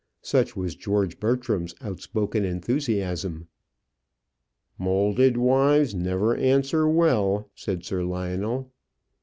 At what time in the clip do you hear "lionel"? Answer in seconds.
8.03-8.71